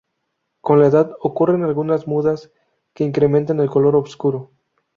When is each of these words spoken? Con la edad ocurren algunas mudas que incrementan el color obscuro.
Con 0.61 0.79
la 0.79 0.87
edad 0.87 1.15
ocurren 1.19 1.63
algunas 1.63 2.07
mudas 2.07 2.49
que 2.95 3.03
incrementan 3.03 3.59
el 3.59 3.69
color 3.69 3.95
obscuro. 3.95 4.49